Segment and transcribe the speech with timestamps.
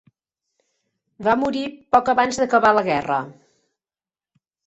[1.27, 1.61] Va morir
[1.97, 3.19] poc abans d'acabar la guerra.